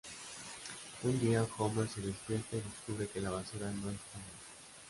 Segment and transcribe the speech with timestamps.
[1.03, 4.25] Un día Homer se despierta y descubre que la basura no está más.